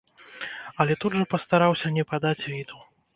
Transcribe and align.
Але 0.85 0.95
тут 1.03 1.17
жа 1.19 1.25
пастараўся 1.33 1.91
не 1.99 2.07
падаць 2.15 2.43
віду. 2.53 2.81